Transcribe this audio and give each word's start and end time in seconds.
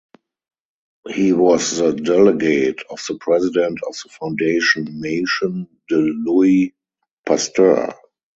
He 1.09 1.31
was 1.31 1.77
the 1.77 1.91
delegate 1.93 2.79
of 2.89 3.05
the 3.07 3.19
president 3.19 3.77
of 3.87 3.93
the 4.03 4.09
foundation 4.09 4.99
Maison 4.99 5.67
de 5.87 5.97
Louis 5.97 6.73
Pasteur. 7.27 7.93